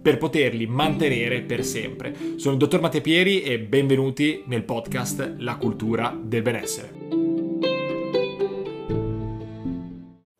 [0.00, 2.14] per poterli mantenere per sempre.
[2.36, 7.10] Sono il dottor Matteo Pieri e benvenuti nel podcast La cultura del benessere.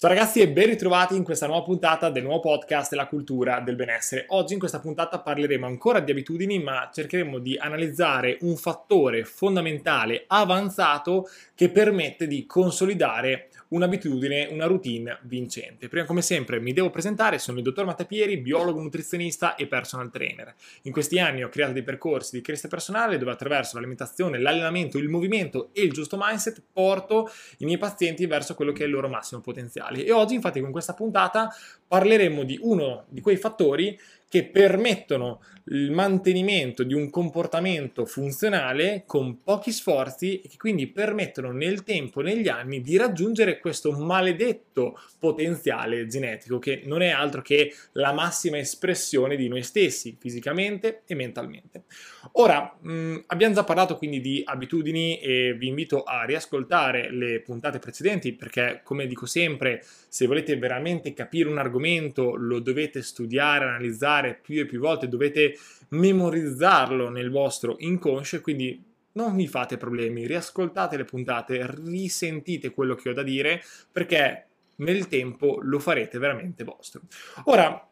[0.00, 3.76] Ciao ragazzi e ben ritrovati in questa nuova puntata del nuovo podcast La cultura del
[3.76, 4.24] benessere.
[4.28, 10.24] Oggi in questa puntata parleremo ancora di abitudini, ma cercheremo di analizzare un fattore fondamentale
[10.26, 15.88] avanzato che permette di consolidare un'abitudine, una routine vincente.
[15.88, 20.54] Prima come sempre mi devo presentare, sono il dottor Mattapieri, biologo nutrizionista e personal trainer.
[20.82, 25.08] In questi anni ho creato dei percorsi di crescita personale dove attraverso l'alimentazione, l'allenamento, il
[25.08, 29.08] movimento e il giusto mindset porto i miei pazienti verso quello che è il loro
[29.08, 30.04] massimo potenziale.
[30.04, 31.52] E oggi infatti con questa puntata
[31.86, 33.98] parleremo di uno di quei fattori
[34.30, 41.52] che permettono il mantenimento di un comportamento funzionale con pochi sforzi e che quindi permettono
[41.52, 47.74] nel tempo, negli anni, di raggiungere questo maledetto potenziale genetico che non è altro che
[47.92, 51.84] la massima espressione di noi stessi, fisicamente e mentalmente.
[52.32, 57.78] Ora, mh, abbiamo già parlato quindi di abitudini e vi invito a riascoltare le puntate
[57.78, 64.19] precedenti perché, come dico sempre, se volete veramente capire un argomento lo dovete studiare, analizzare,
[64.20, 65.56] fare più e più volte, dovete
[65.88, 72.94] memorizzarlo nel vostro inconscio e quindi non vi fate problemi, riascoltate le puntate, risentite quello
[72.94, 77.02] che ho da dire perché nel tempo lo farete veramente vostro.
[77.44, 77.89] Ora,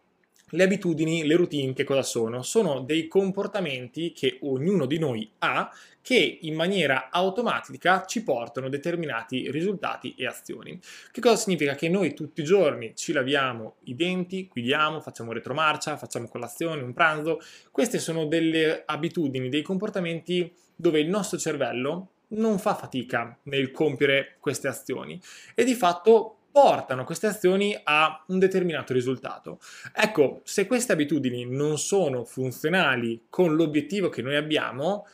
[0.50, 2.42] le abitudini, le routine, che cosa sono?
[2.42, 9.50] Sono dei comportamenti che ognuno di noi ha che in maniera automatica ci portano determinati
[9.50, 10.80] risultati e azioni.
[11.12, 11.74] Che cosa significa?
[11.74, 16.94] Che noi tutti i giorni ci laviamo i denti, guidiamo, facciamo retromarcia, facciamo colazione, un
[16.94, 17.40] pranzo.
[17.70, 24.36] Queste sono delle abitudini, dei comportamenti dove il nostro cervello non fa fatica nel compiere
[24.40, 25.20] queste azioni
[25.54, 29.60] e di fatto portano queste azioni a un determinato risultato.
[29.94, 35.06] Ecco, se queste abitudini non sono funzionali con l'obiettivo che noi abbiamo,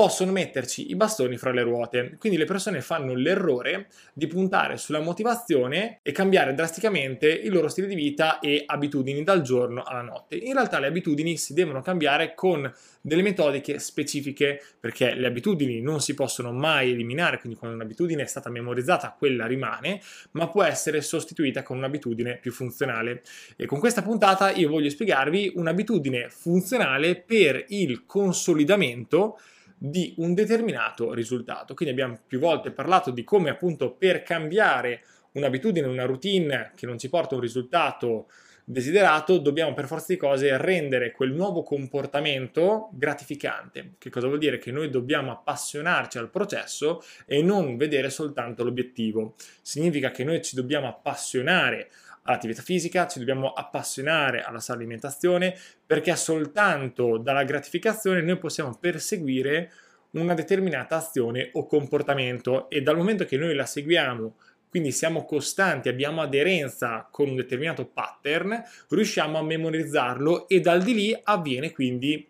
[0.00, 2.16] possono metterci i bastoni fra le ruote.
[2.18, 7.86] Quindi le persone fanno l'errore di puntare sulla motivazione e cambiare drasticamente il loro stile
[7.86, 10.36] di vita e abitudini dal giorno alla notte.
[10.36, 12.72] In realtà le abitudini si devono cambiare con
[13.02, 18.26] delle metodiche specifiche perché le abitudini non si possono mai eliminare, quindi quando un'abitudine è
[18.26, 20.00] stata memorizzata quella rimane,
[20.30, 23.20] ma può essere sostituita con un'abitudine più funzionale.
[23.54, 29.38] E con questa puntata io voglio spiegarvi un'abitudine funzionale per il consolidamento
[29.82, 31.72] di un determinato risultato.
[31.72, 35.02] Quindi abbiamo più volte parlato di come appunto per cambiare
[35.32, 38.26] un'abitudine, una routine che non ci porta a un risultato
[38.62, 43.94] desiderato, dobbiamo per forza di cose rendere quel nuovo comportamento gratificante.
[43.96, 44.58] Che cosa vuol dire?
[44.58, 49.34] Che noi dobbiamo appassionarci al processo e non vedere soltanto l'obiettivo.
[49.62, 51.90] Significa che noi ci dobbiamo appassionare
[52.30, 59.70] all'attività fisica, ci dobbiamo appassionare alla sana alimentazione perché soltanto dalla gratificazione noi possiamo perseguire
[60.12, 64.34] una determinata azione o comportamento e dal momento che noi la seguiamo
[64.70, 70.94] quindi siamo costanti, abbiamo aderenza con un determinato pattern, riusciamo a memorizzarlo e dal di
[70.94, 72.24] lì avviene quindi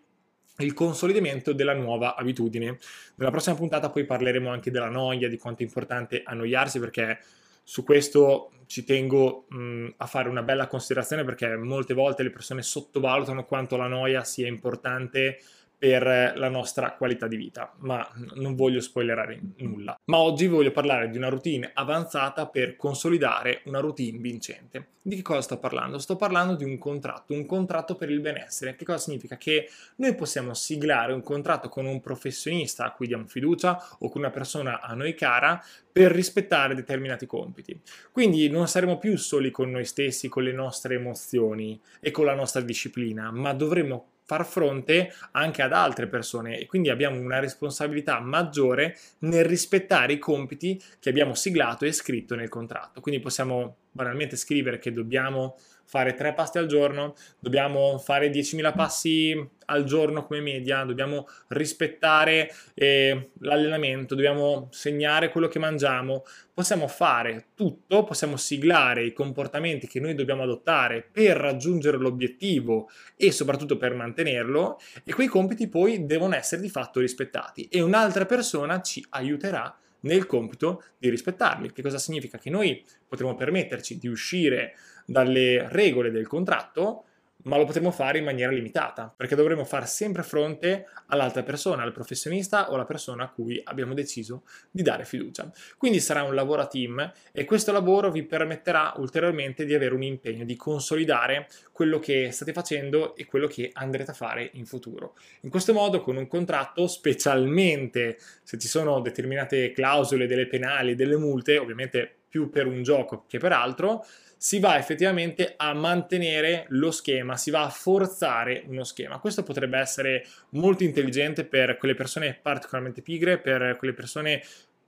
[0.57, 2.79] il consolidamento della nuova abitudine.
[3.15, 7.19] Nella prossima puntata poi parleremo anche della noia, di quanto è importante annoiarsi perché
[7.63, 12.61] su questo ci tengo mh, a fare una bella considerazione perché molte volte le persone
[12.61, 15.39] sottovalutano quanto la noia sia importante
[15.81, 19.99] per la nostra qualità di vita, ma non voglio spoilerare nulla.
[20.11, 24.89] Ma oggi voglio parlare di una routine avanzata per consolidare una routine vincente.
[25.01, 25.97] Di che cosa sto parlando?
[25.97, 28.75] Sto parlando di un contratto, un contratto per il benessere.
[28.75, 29.37] Che cosa significa?
[29.37, 34.21] Che noi possiamo siglare un contratto con un professionista a cui diamo fiducia o con
[34.21, 35.59] una persona a noi cara
[35.91, 37.81] per rispettare determinati compiti.
[38.11, 42.35] Quindi non saremo più soli con noi stessi, con le nostre emozioni e con la
[42.35, 48.19] nostra disciplina, ma dovremo far fronte anche ad altre persone e quindi abbiamo una responsabilità
[48.19, 53.01] maggiore nel rispettare i compiti che abbiamo siglato e scritto nel contratto.
[53.01, 55.57] Quindi possiamo banalmente scrivere che dobbiamo
[55.91, 62.49] fare tre passi al giorno, dobbiamo fare 10.000 passi al giorno come media, dobbiamo rispettare
[62.75, 66.23] eh, l'allenamento, dobbiamo segnare quello che mangiamo,
[66.53, 73.33] possiamo fare tutto, possiamo siglare i comportamenti che noi dobbiamo adottare per raggiungere l'obiettivo e
[73.33, 78.79] soprattutto per mantenerlo e quei compiti poi devono essere di fatto rispettati e un'altra persona
[78.79, 81.73] ci aiuterà nel compito di rispettarli.
[81.73, 82.37] Che cosa significa?
[82.37, 87.05] Che noi potremo permetterci di uscire dalle regole del contratto
[87.43, 91.91] ma lo potremo fare in maniera limitata, perché dovremo far sempre fronte all'altra persona, al
[91.91, 95.49] professionista o alla persona a cui abbiamo deciso di dare fiducia.
[95.77, 100.03] Quindi sarà un lavoro a team e questo lavoro vi permetterà ulteriormente di avere un
[100.03, 105.15] impegno, di consolidare quello che state facendo e quello che andrete a fare in futuro.
[105.41, 111.17] In questo modo, con un contratto, specialmente se ci sono determinate clausole, delle penali, delle
[111.17, 114.05] multe, ovviamente più per un gioco che per altro,
[114.43, 119.19] si va effettivamente a mantenere lo schema, si va a forzare uno schema.
[119.19, 124.41] Questo potrebbe essere molto intelligente per quelle persone particolarmente pigre, per quelle persone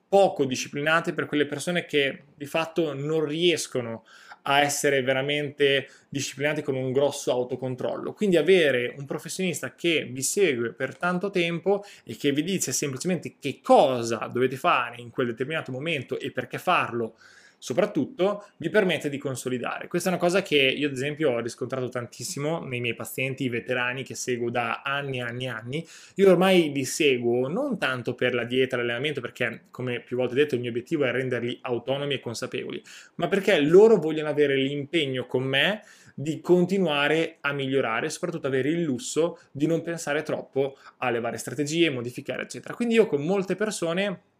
[0.10, 4.06] poco disciplinate, per quelle persone che di fatto non riescono
[4.42, 8.14] a essere veramente disciplinati con un grosso autocontrollo.
[8.14, 13.36] Quindi avere un professionista che vi segue per tanto tempo e che vi dice semplicemente
[13.40, 17.18] che cosa dovete fare in quel determinato momento e perché farlo
[17.63, 19.88] soprattutto vi permette di consolidare.
[19.88, 24.04] Questa è una cosa che io ad esempio ho riscontrato tantissimo nei miei pazienti veterani
[24.04, 25.88] che seguo da anni e anni e anni.
[26.15, 30.56] Io ormai li seguo non tanto per la dieta, l'allenamento, perché come più volte detto
[30.56, 32.83] il mio obiettivo è renderli autonomi e consapevoli,
[33.15, 35.83] ma perché loro vogliono avere l'impegno con me
[36.13, 41.89] di continuare a migliorare, soprattutto avere il lusso di non pensare troppo alle varie strategie,
[41.89, 42.74] modificare, eccetera.
[42.74, 44.33] Quindi io con molte persone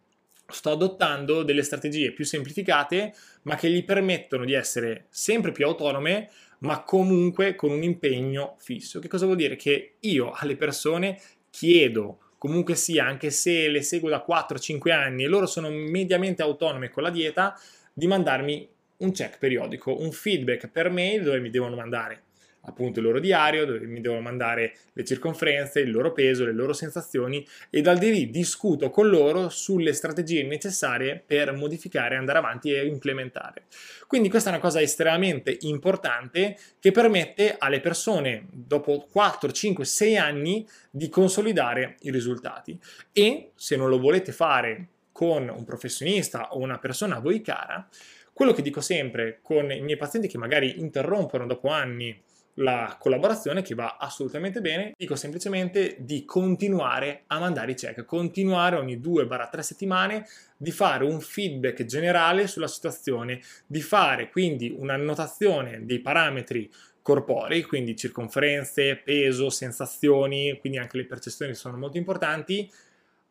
[0.46, 6.30] sto adottando delle strategie più semplificate, ma che gli permettono di essere sempre più autonome,
[6.58, 9.00] ma comunque con un impegno fisso.
[9.00, 9.56] Che cosa vuol dire?
[9.56, 11.20] Che io alle persone
[11.50, 16.90] chiedo comunque sia, anche se le seguo da 4-5 anni e loro sono mediamente autonome
[16.90, 17.58] con la dieta,
[17.92, 18.68] di mandarmi
[18.98, 22.22] un check periodico, un feedback per mail dove mi devono mandare
[22.66, 26.72] appunto il loro diario dove mi devono mandare le circonferenze, il loro peso, le loro
[26.72, 32.72] sensazioni e dal di lì discuto con loro sulle strategie necessarie per modificare, andare avanti
[32.72, 33.64] e implementare.
[34.06, 40.16] Quindi questa è una cosa estremamente importante che permette alle persone dopo 4, 5, 6
[40.16, 42.78] anni di consolidare i risultati
[43.12, 47.88] e se non lo volete fare con un professionista o una persona a voi cara,
[48.32, 52.20] quello che dico sempre con i miei pazienti che magari interrompono dopo anni
[52.54, 58.76] la collaborazione che va assolutamente bene, dico semplicemente di continuare a mandare i check, continuare
[58.76, 66.00] ogni 2-3 settimane di fare un feedback generale sulla situazione, di fare quindi un'annotazione dei
[66.00, 66.70] parametri
[67.02, 72.70] corporei, quindi circonferenze, peso, sensazioni, quindi anche le percezioni sono molto importanti,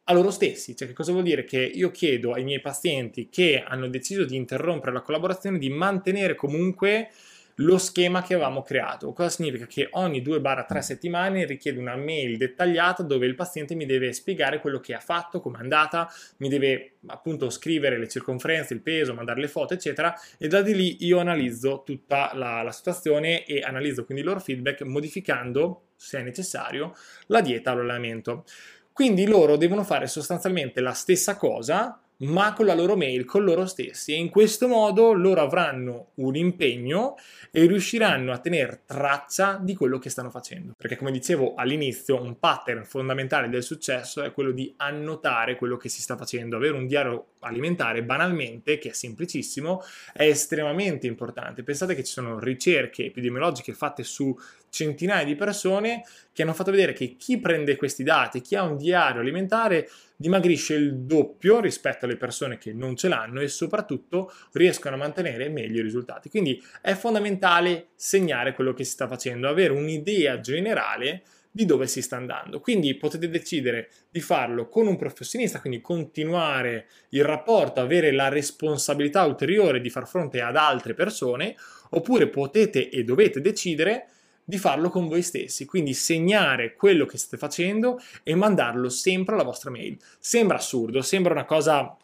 [0.06, 0.76] a loro stessi.
[0.76, 1.44] Cioè, che cosa vuol dire?
[1.44, 6.36] Che io chiedo ai miei pazienti che hanno deciso di interrompere la collaborazione di mantenere
[6.36, 7.10] comunque
[7.58, 9.14] lo schema che avevamo creato.
[9.14, 9.66] Cosa significa?
[9.66, 14.80] Che ogni 2-3 settimane richiede una mail dettagliata dove il paziente mi deve spiegare quello
[14.80, 19.42] che ha fatto, come è andata, mi deve appunto scrivere le circonferenze, il peso, mandare
[19.42, 24.06] le foto, eccetera, e da di lì io analizzo tutta la, la situazione e analizzo
[24.06, 26.96] quindi il loro feedback modificando, se è necessario,
[27.28, 28.46] la dieta o l'allenamento.
[28.92, 33.66] Quindi loro devono fare sostanzialmente la stessa cosa ma con la loro mail, con loro
[33.66, 37.16] stessi e in questo modo loro avranno un impegno
[37.52, 40.74] e riusciranno a tenere traccia di quello che stanno facendo.
[40.78, 45.90] Perché come dicevo all'inizio, un pattern fondamentale del successo è quello di annotare quello che
[45.90, 51.64] si sta facendo, avere un diario alimentare banalmente, che è semplicissimo, è estremamente importante.
[51.64, 54.36] Pensate che ci sono ricerche epidemiologiche fatte su
[54.70, 58.76] centinaia di persone che hanno fatto vedere che chi prende questi dati, chi ha un
[58.76, 64.96] diario alimentare, dimagrisce il doppio rispetto alle persone che non ce l'hanno e soprattutto riescono
[64.96, 66.30] a mantenere meglio i risultati.
[66.30, 71.24] Quindi è fondamentale segnare quello che si sta facendo, avere un'idea generale
[71.56, 72.60] di dove si sta andando.
[72.60, 79.24] Quindi potete decidere di farlo con un professionista, quindi continuare il rapporto, avere la responsabilità
[79.24, 81.56] ulteriore di far fronte ad altre persone,
[81.92, 84.08] oppure potete e dovete decidere
[84.44, 89.44] di farlo con voi stessi, quindi segnare quello che state facendo e mandarlo sempre alla
[89.44, 89.98] vostra mail.
[90.20, 91.98] Sembra assurdo, sembra una cosa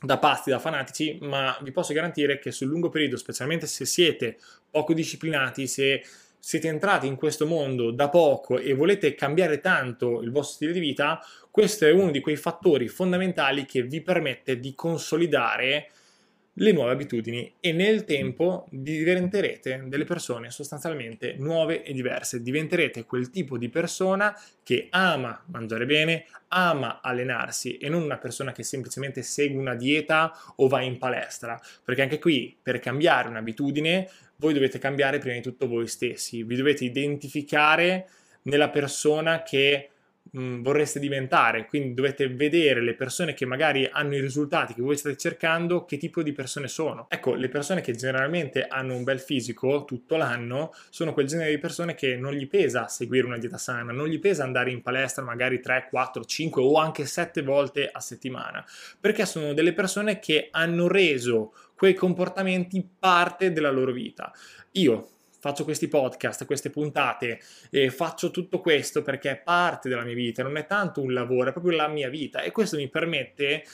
[0.00, 4.38] da pazzi, da fanatici, ma vi posso garantire che sul lungo periodo, specialmente se siete
[4.70, 6.02] poco disciplinati, se
[6.38, 10.80] siete entrati in questo mondo da poco e volete cambiare tanto il vostro stile di
[10.80, 15.90] vita, questo è uno di quei fattori fondamentali che vi permette di consolidare
[16.58, 23.30] le nuove abitudini e nel tempo diventerete delle persone sostanzialmente nuove e diverse, diventerete quel
[23.30, 29.22] tipo di persona che ama mangiare bene, ama allenarsi e non una persona che semplicemente
[29.22, 34.78] segue una dieta o va in palestra, perché anche qui per cambiare un'abitudine voi dovete
[34.78, 38.08] cambiare prima di tutto voi stessi, vi dovete identificare
[38.42, 39.90] nella persona che
[40.30, 44.96] mh, vorreste diventare, quindi dovete vedere le persone che magari hanno i risultati che voi
[44.96, 47.06] state cercando, che tipo di persone sono.
[47.08, 51.58] Ecco, le persone che generalmente hanno un bel fisico tutto l'anno sono quel genere di
[51.58, 55.24] persone che non gli pesa seguire una dieta sana, non gli pesa andare in palestra
[55.24, 58.64] magari 3, 4, 5 o anche 7 volte a settimana,
[59.00, 64.32] perché sono delle persone che hanno reso quei comportamenti parte della loro vita.
[64.72, 65.10] Io
[65.46, 67.38] faccio questi podcast, queste puntate,
[67.70, 71.50] e faccio tutto questo perché è parte della mia vita, non è tanto un lavoro,
[71.50, 73.64] è proprio la mia vita e questo mi permette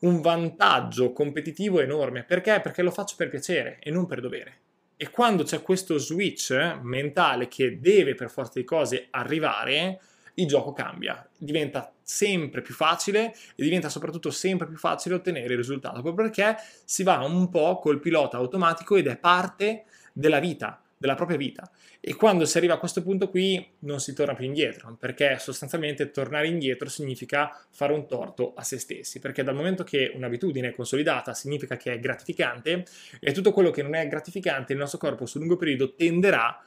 [0.00, 2.24] un vantaggio competitivo enorme.
[2.24, 2.60] Perché?
[2.60, 4.60] Perché lo faccio per piacere e non per dovere.
[4.96, 10.00] E quando c'è questo switch mentale che deve per forza di cose arrivare,
[10.34, 15.58] il gioco cambia, diventa sempre più facile e diventa soprattutto sempre più facile ottenere il
[15.58, 20.83] risultato, proprio perché si va un po' col pilota automatico ed è parte della vita
[21.04, 21.70] della propria vita.
[22.00, 26.10] E quando si arriva a questo punto qui non si torna più indietro, perché sostanzialmente
[26.10, 30.74] tornare indietro significa fare un torto a se stessi, perché dal momento che un'abitudine è
[30.74, 32.86] consolidata significa che è gratificante
[33.20, 36.64] e tutto quello che non è gratificante il nostro corpo sul lungo periodo tenderà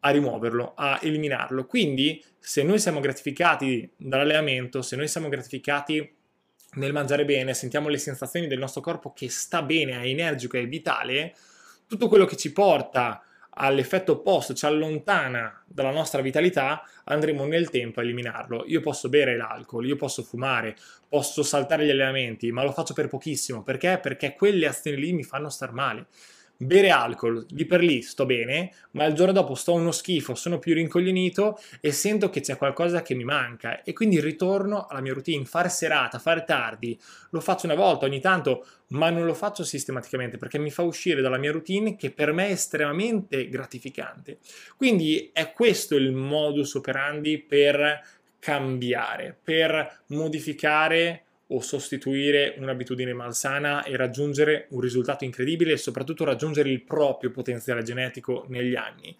[0.00, 1.66] a rimuoverlo, a eliminarlo.
[1.66, 6.16] Quindi se noi siamo gratificati dall'allenamento, se noi siamo gratificati
[6.74, 10.66] nel mangiare bene, sentiamo le sensazioni del nostro corpo che sta bene, è energico, è
[10.66, 11.34] vitale,
[11.86, 13.22] tutto quello che ci porta
[13.58, 18.64] all'effetto opposto, ci allontana dalla nostra vitalità, andremo nel tempo a eliminarlo.
[18.66, 20.76] Io posso bere l'alcol, io posso fumare,
[21.08, 23.62] posso saltare gli allenamenti, ma lo faccio per pochissimo.
[23.62, 23.98] Perché?
[24.00, 26.06] Perché quelle azioni lì mi fanno star male
[26.60, 30.58] bere alcol, lì per lì sto bene, ma il giorno dopo sto uno schifo, sono
[30.58, 35.12] più rincoglionito e sento che c'è qualcosa che mi manca e quindi ritorno alla mia
[35.12, 36.98] routine, fare serata, fare tardi,
[37.30, 41.20] lo faccio una volta ogni tanto, ma non lo faccio sistematicamente perché mi fa uscire
[41.20, 44.38] dalla mia routine che per me è estremamente gratificante.
[44.76, 48.02] Quindi è questo il modus operandi per
[48.40, 56.68] cambiare, per modificare o sostituire un'abitudine malsana e raggiungere un risultato incredibile e soprattutto raggiungere
[56.68, 59.16] il proprio potenziale genetico negli anni.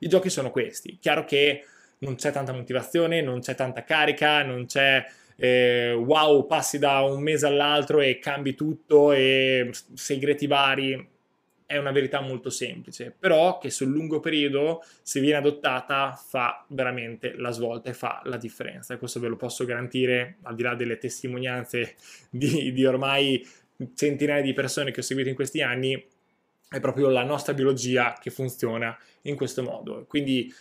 [0.00, 0.98] I giochi sono questi.
[1.00, 1.64] Chiaro che
[1.98, 5.04] non c'è tanta motivazione, non c'è tanta carica, non c'è
[5.36, 11.10] eh, wow, passi da un mese all'altro e cambi tutto e segreti vari
[11.72, 17.32] è una verità molto semplice, però che sul lungo periodo, se viene adottata, fa veramente
[17.34, 18.92] la svolta e fa la differenza.
[18.92, 21.94] E questo ve lo posso garantire, al di là delle testimonianze
[22.28, 23.42] di, di ormai
[23.94, 26.06] centinaia di persone che ho seguito in questi anni,
[26.68, 30.04] è proprio la nostra biologia che funziona in questo modo.
[30.06, 30.52] Quindi,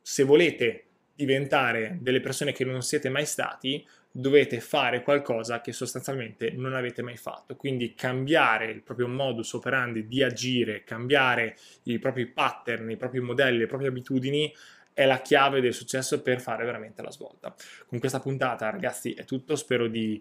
[0.00, 0.84] se volete
[1.16, 3.84] diventare delle persone che non siete mai stati,
[4.16, 7.56] dovete fare qualcosa che sostanzialmente non avete mai fatto.
[7.56, 13.58] Quindi cambiare il proprio modus operandi di agire, cambiare i propri pattern, i propri modelli,
[13.58, 14.54] le proprie abitudini
[14.92, 17.52] è la chiave del successo per fare veramente la svolta.
[17.88, 19.56] Con questa puntata, ragazzi, è tutto.
[19.56, 20.16] Spero di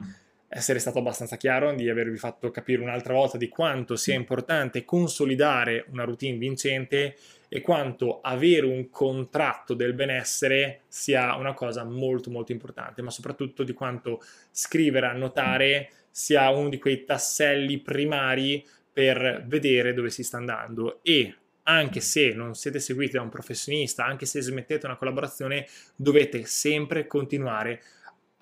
[0.55, 5.85] essere stato abbastanza chiaro, di avervi fatto capire un'altra volta di quanto sia importante consolidare
[5.89, 7.15] una routine vincente
[7.49, 13.63] e quanto avere un contratto del benessere sia una cosa molto molto importante, ma soprattutto
[13.63, 20.37] di quanto scrivere, annotare sia uno di quei tasselli primari per vedere dove si sta
[20.37, 20.99] andando.
[21.01, 26.45] E anche se non siete seguiti da un professionista, anche se smettete una collaborazione, dovete
[26.45, 27.81] sempre continuare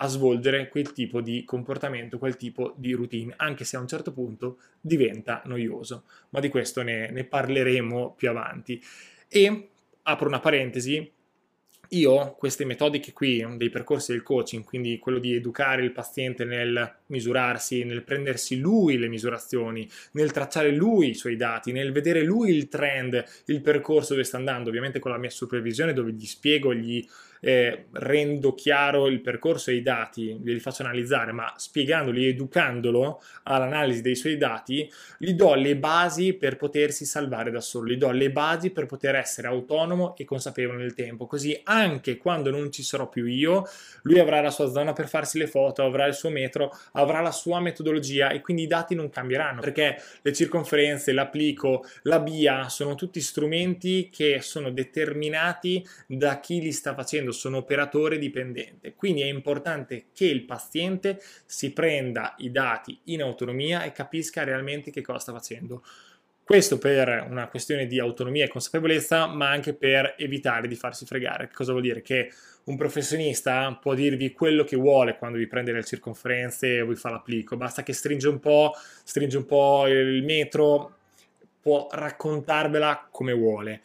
[0.03, 4.11] a svolgere quel tipo di comportamento, quel tipo di routine, anche se a un certo
[4.11, 6.05] punto diventa noioso.
[6.29, 8.81] Ma di questo ne, ne parleremo più avanti.
[9.27, 9.69] E
[10.01, 11.07] apro una parentesi,
[11.89, 16.95] io queste metodiche qui dei percorsi del coaching, quindi quello di educare il paziente nel
[17.07, 22.55] misurarsi, nel prendersi lui le misurazioni, nel tracciare lui i suoi dati, nel vedere lui
[22.55, 26.73] il trend, il percorso dove sta andando, ovviamente con la mia supervisione dove gli spiego,
[26.73, 27.05] gli
[27.41, 34.01] eh, rendo chiaro il percorso e i dati, glieli faccio analizzare, ma spiegandoli, educandolo all'analisi
[34.01, 38.31] dei suoi dati, gli do le basi per potersi salvare da solo, gli do le
[38.31, 43.09] basi per poter essere autonomo e consapevole nel tempo, così anche quando non ci sarò
[43.09, 43.65] più io,
[44.03, 47.31] lui avrà la sua zona per farsi le foto, avrà il suo metro, avrà la
[47.31, 52.93] sua metodologia e quindi i dati non cambieranno, perché le circonferenze, l'applico, la BIA sono
[52.93, 58.93] tutti strumenti che sono determinati da chi li sta facendo facendo, sono operatore dipendente.
[58.93, 64.91] Quindi è importante che il paziente si prenda i dati in autonomia e capisca realmente
[64.91, 65.83] che cosa sta facendo.
[66.43, 71.47] Questo per una questione di autonomia e consapevolezza, ma anche per evitare di farsi fregare.
[71.47, 72.01] Che cosa vuol dire?
[72.01, 72.31] Che
[72.65, 77.09] un professionista può dirvi quello che vuole quando vi prende le circonferenze e vi fa
[77.09, 78.73] l'applico, basta che stringe un po',
[79.03, 80.97] stringe un po' il metro,
[81.61, 83.81] può raccontarvela come vuole.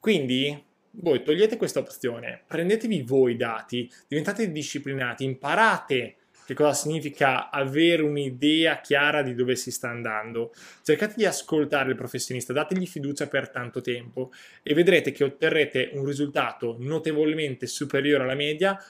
[0.00, 0.64] Quindi
[0.98, 8.02] voi togliete questa opzione, prendetevi voi i dati, diventate disciplinati, imparate che cosa significa avere
[8.02, 10.54] un'idea chiara di dove si sta andando.
[10.82, 14.30] Cercate di ascoltare il professionista, dategli fiducia per tanto tempo
[14.62, 18.80] e vedrete che otterrete un risultato notevolmente superiore alla media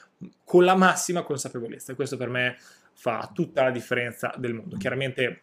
[0.43, 1.95] con la massima consapevolezza.
[1.95, 2.57] Questo per me
[2.93, 4.77] fa tutta la differenza del mondo.
[4.77, 5.41] Chiaramente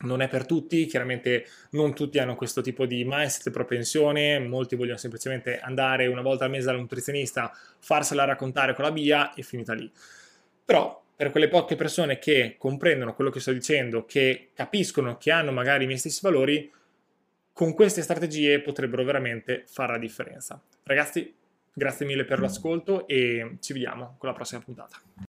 [0.00, 4.98] non è per tutti, chiaramente non tutti hanno questo tipo di mindset, propensione, molti vogliono
[4.98, 9.74] semplicemente andare una volta al mese dal nutrizionista, farsela raccontare con la via e finita
[9.74, 9.90] lì.
[10.64, 15.52] Però per quelle poche persone che comprendono quello che sto dicendo, che capiscono, che hanno
[15.52, 16.70] magari i miei stessi valori,
[17.52, 20.60] con queste strategie potrebbero veramente fare la differenza.
[20.82, 21.32] Ragazzi,
[21.72, 25.30] grazie mille per l'ascolto e ci vediamo con la prossima puntata.